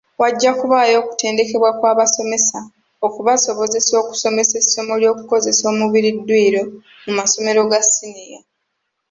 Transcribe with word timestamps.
Wajja 0.21 0.51
kubaayo 0.59 0.95
okutendekebwa 1.01 1.71
kw'abasomesa 1.79 2.59
okubasobozesa 3.05 3.93
okusomesa 4.01 4.55
essomo 4.61 4.93
ly'okukozesa 5.01 5.63
omubiri 5.71 6.09
dduyiro 6.17 6.61
mu 7.05 7.11
masomero 7.19 7.61
ga 7.71 7.81
siniya. 7.91 8.39